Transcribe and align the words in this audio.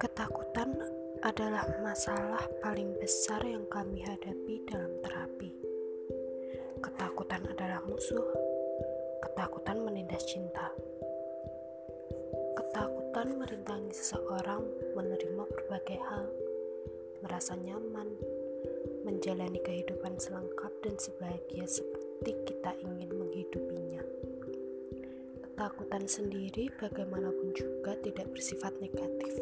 Ketakutan 0.00 0.80
adalah 1.20 1.68
masalah 1.84 2.40
paling 2.64 2.96
besar 3.04 3.44
yang 3.44 3.68
kami 3.68 4.00
hadapi 4.00 4.64
dalam 4.64 4.96
terapi. 5.04 5.52
Ketakutan 6.80 7.44
adalah 7.44 7.84
musuh. 7.84 8.24
Ketakutan 9.20 9.84
menindas 9.84 10.24
cinta. 10.24 10.72
Ketakutan 12.56 13.44
merintangi 13.44 13.92
seseorang 13.92 14.64
menerima 14.96 15.44
berbagai 15.44 16.00
hal, 16.08 16.32
merasa 17.20 17.52
nyaman, 17.60 18.08
menjalani 19.04 19.60
kehidupan 19.60 20.16
selengkap 20.16 20.72
dan 20.80 20.96
sebahagia 20.96 21.68
seperti 21.68 22.40
kita 22.48 22.72
ingin 22.80 23.12
menghidupinya. 23.20 24.00
Ketakutan 25.44 26.08
sendiri 26.08 26.72
bagaimanapun 26.80 27.52
juga 27.52 28.00
tidak 28.00 28.32
bersifat 28.32 28.72
negatif 28.80 29.36